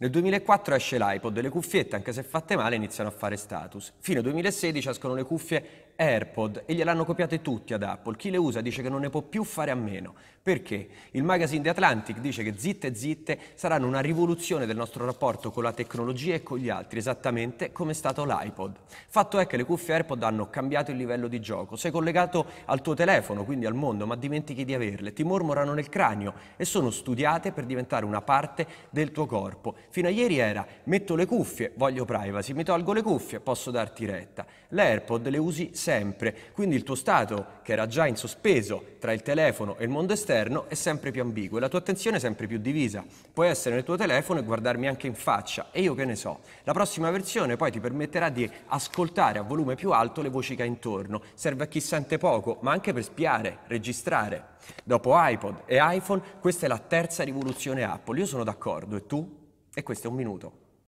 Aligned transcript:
Nel 0.00 0.10
2004 0.10 0.76
esce 0.76 0.96
l'iPod 0.96 1.36
e 1.36 1.42
le 1.42 1.48
cuffiette, 1.48 1.96
anche 1.96 2.12
se 2.12 2.22
fatte 2.22 2.54
male, 2.54 2.76
iniziano 2.76 3.08
a 3.08 3.12
fare 3.12 3.36
status. 3.36 3.94
Fino 3.98 4.18
al 4.18 4.24
2016 4.26 4.90
escono 4.90 5.14
le 5.14 5.24
cuffie 5.24 5.86
AirPod 5.96 6.62
e 6.66 6.74
gliel'hanno 6.74 7.04
copiate 7.04 7.42
tutti 7.42 7.74
ad 7.74 7.82
Apple. 7.82 8.14
Chi 8.14 8.30
le 8.30 8.36
usa 8.36 8.60
dice 8.60 8.80
che 8.80 8.88
non 8.88 9.00
ne 9.00 9.10
può 9.10 9.22
più 9.22 9.42
fare 9.42 9.72
a 9.72 9.74
meno. 9.74 10.14
Perché? 10.40 10.88
Il 11.10 11.24
magazine 11.24 11.62
The 11.64 11.70
Atlantic 11.70 12.20
dice 12.20 12.44
che 12.44 12.54
zitte 12.56 12.94
zitte 12.94 13.38
saranno 13.54 13.88
una 13.88 13.98
rivoluzione 13.98 14.66
del 14.66 14.76
nostro 14.76 15.04
rapporto 15.04 15.50
con 15.50 15.64
la 15.64 15.72
tecnologia 15.72 16.34
e 16.34 16.44
con 16.44 16.58
gli 16.58 16.68
altri, 16.68 17.00
esattamente 17.00 17.72
come 17.72 17.90
è 17.90 17.94
stato 17.94 18.24
l'iPod. 18.24 18.76
Fatto 19.08 19.40
è 19.40 19.48
che 19.48 19.56
le 19.56 19.64
cuffie 19.64 19.94
AirPod 19.94 20.22
hanno 20.22 20.48
cambiato 20.48 20.92
il 20.92 20.96
livello 20.96 21.26
di 21.26 21.40
gioco. 21.40 21.74
Sei 21.74 21.90
collegato 21.90 22.46
al 22.66 22.80
tuo 22.80 22.94
telefono, 22.94 23.44
quindi 23.44 23.66
al 23.66 23.74
mondo, 23.74 24.06
ma 24.06 24.14
dimentichi 24.14 24.64
di 24.64 24.74
averle. 24.74 25.12
Ti 25.12 25.24
mormorano 25.24 25.74
nel 25.74 25.88
cranio 25.88 26.34
e 26.56 26.64
sono 26.64 26.90
studiate 26.90 27.50
per 27.50 27.66
diventare 27.66 28.04
una 28.04 28.22
parte 28.22 28.66
del 28.90 29.10
tuo 29.10 29.26
corpo. 29.26 29.74
Fino 29.90 30.08
a 30.08 30.10
ieri 30.10 30.38
era 30.38 30.66
metto 30.84 31.14
le 31.14 31.24
cuffie, 31.24 31.72
voglio 31.76 32.04
privacy, 32.04 32.52
mi 32.52 32.62
tolgo 32.62 32.92
le 32.92 33.02
cuffie, 33.02 33.40
posso 33.40 33.70
darti 33.70 34.04
retta. 34.04 34.46
Le 34.68 34.82
AirPod 34.82 35.28
le 35.28 35.38
usi 35.38 35.70
sempre, 35.72 36.34
quindi 36.52 36.76
il 36.76 36.82
tuo 36.82 36.94
stato, 36.94 37.46
che 37.62 37.72
era 37.72 37.86
già 37.86 38.06
in 38.06 38.16
sospeso 38.16 38.96
tra 38.98 39.12
il 39.12 39.22
telefono 39.22 39.76
e 39.78 39.84
il 39.84 39.90
mondo 39.90 40.12
esterno, 40.12 40.68
è 40.68 40.74
sempre 40.74 41.10
più 41.10 41.22
ambiguo 41.22 41.56
e 41.56 41.60
la 41.60 41.68
tua 41.68 41.78
attenzione 41.78 42.18
è 42.18 42.20
sempre 42.20 42.46
più 42.46 42.58
divisa. 42.58 43.02
Puoi 43.32 43.48
essere 43.48 43.76
nel 43.76 43.84
tuo 43.84 43.96
telefono 43.96 44.40
e 44.40 44.42
guardarmi 44.42 44.86
anche 44.86 45.06
in 45.06 45.14
faccia, 45.14 45.68
e 45.70 45.80
io 45.80 45.94
che 45.94 46.04
ne 46.04 46.16
so. 46.16 46.40
La 46.64 46.72
prossima 46.72 47.10
versione 47.10 47.56
poi 47.56 47.70
ti 47.70 47.80
permetterà 47.80 48.28
di 48.28 48.48
ascoltare 48.66 49.38
a 49.38 49.42
volume 49.42 49.74
più 49.74 49.92
alto 49.92 50.20
le 50.20 50.28
voci 50.28 50.54
che 50.54 50.62
hai 50.62 50.68
intorno. 50.68 51.22
Serve 51.32 51.64
a 51.64 51.66
chi 51.66 51.80
sente 51.80 52.18
poco, 52.18 52.58
ma 52.60 52.72
anche 52.72 52.92
per 52.92 53.04
spiare, 53.04 53.60
registrare. 53.68 54.56
Dopo 54.84 55.12
iPod 55.14 55.62
e 55.64 55.78
iPhone, 55.80 56.20
questa 56.40 56.66
è 56.66 56.68
la 56.68 56.78
terza 56.78 57.24
rivoluzione 57.24 57.84
Apple. 57.84 58.18
Io 58.18 58.26
sono 58.26 58.44
d'accordo, 58.44 58.96
e 58.96 59.06
tu? 59.06 59.37
E 59.78 59.84
questo 59.84 60.08
è 60.08 60.10
un 60.10 60.16
minuto. 60.16 60.67